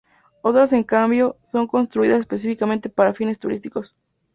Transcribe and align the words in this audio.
Otras 0.41 0.73
en 0.73 0.81
cambio, 0.83 1.37
son 1.43 1.67
construidas 1.67 2.17
específicamente 2.21 2.89
para 2.89 3.13
fines 3.13 3.37
turísticos. 3.37 3.95